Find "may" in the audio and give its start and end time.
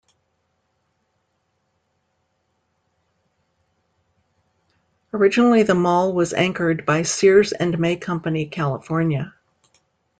7.77-7.97